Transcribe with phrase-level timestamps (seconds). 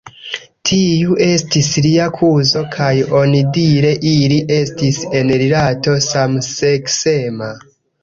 [0.69, 2.89] Tiu estis lia kuzo kaj
[3.21, 7.57] onidire ili estis en rilato samseksema.